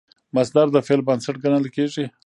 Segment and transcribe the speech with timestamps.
[0.35, 2.05] مصدر د فعل بنسټ ګڼل کېږي.